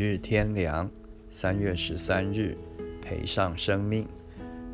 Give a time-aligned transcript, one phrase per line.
[0.00, 0.88] 日天良，
[1.28, 2.56] 三月十三日，
[3.02, 4.06] 赔上生命。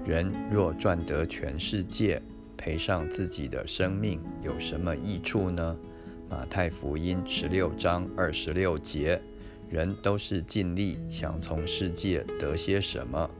[0.05, 2.21] 人若赚得全世界，
[2.59, 5.79] 赔上自己的生命，有什么益处呢？
[6.29, 9.19] 马太福音十六章二十六节，
[9.71, 13.31] 人都是尽力想从世界得些什么，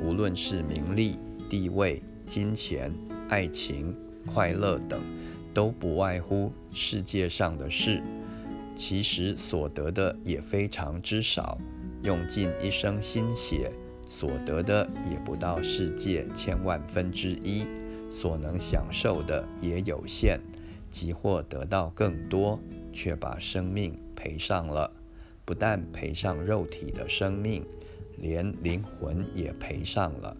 [0.00, 1.18] 无论是名利、
[1.50, 2.90] 地位、金钱、
[3.28, 4.98] 爱情、快乐等，
[5.52, 8.00] 都不外乎世界上的事。
[8.76, 11.58] 其实所得的也非常之少，
[12.02, 13.70] 用尽一生心血
[14.08, 17.64] 所得的也不到世界千万分之一，
[18.10, 20.40] 所能享受的也有限，
[20.90, 22.60] 即或得到更多，
[22.92, 24.90] 却把生命赔上了。
[25.44, 27.64] 不但赔上肉体的生命，
[28.18, 30.36] 连灵魂也赔上了，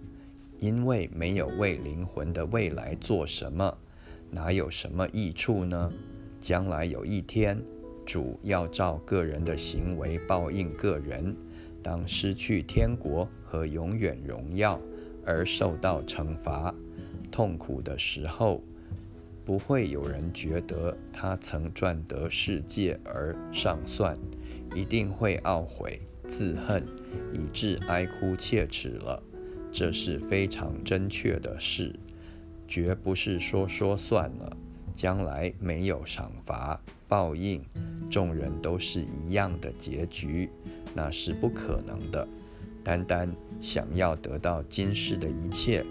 [0.59, 3.77] 因为没有为灵魂的未来做什么，
[4.31, 5.93] 哪有什么益处呢？
[6.41, 7.63] 将来有一天。
[8.05, 11.35] 主要照个人的行为报应个人，
[11.83, 14.81] 当失去天国和永远荣耀
[15.25, 16.75] 而受到惩罚、
[17.31, 18.63] 痛苦的时候，
[19.45, 24.17] 不会有人觉得他曾赚得世界而上算，
[24.75, 26.87] 一定会懊悔、自恨，
[27.33, 29.23] 以致哀哭切齿了。
[29.73, 31.95] 这是非常正确的事，
[32.69, 34.57] 绝不是说说算了。
[34.95, 37.61] 将来没有赏罚报应，
[38.15, 40.49] 众人都是一样的结局，
[40.95, 42.29] 那是不可能的。
[42.85, 43.29] 单单
[43.61, 45.85] 想要得到今世的一切，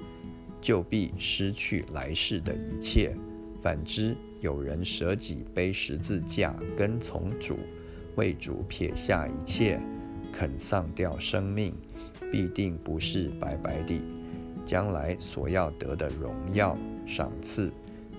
[0.62, 3.14] 就必失去来世的一切。
[3.62, 7.58] 反之，有人舍己背十字架跟从主，
[8.16, 9.78] 为主撇下一切，
[10.32, 11.76] 肯丧掉生命，
[12.32, 14.02] 必定不是白白的。
[14.66, 17.70] 将来所要得的荣耀赏赐。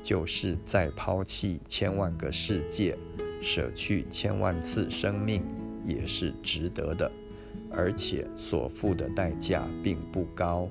[0.03, 2.95] 就是再抛弃千万个世界，
[3.45, 5.45] 舍去千万次生命，
[5.85, 7.13] 也是值得的，
[7.71, 10.67] 而且所付的代价并不高。